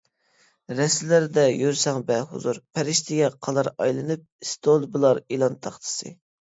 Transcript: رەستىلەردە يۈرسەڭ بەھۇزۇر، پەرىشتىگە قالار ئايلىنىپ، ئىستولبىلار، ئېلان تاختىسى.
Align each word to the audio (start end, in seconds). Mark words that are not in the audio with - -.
رەستىلەردە 0.79 1.43
يۈرسەڭ 1.49 1.99
بەھۇزۇر، 2.07 2.61
پەرىشتىگە 2.79 3.29
قالار 3.49 3.71
ئايلىنىپ، 3.77 4.27
ئىستولبىلار، 4.49 5.25
ئېلان 5.29 5.63
تاختىسى. 5.69 6.19